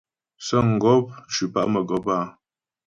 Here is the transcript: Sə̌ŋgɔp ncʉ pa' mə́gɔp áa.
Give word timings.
Sə̌ŋgɔp 0.45 1.05
ncʉ 1.31 1.45
pa' 1.53 1.69
mə́gɔp 1.71 2.05
áa. 2.17 2.25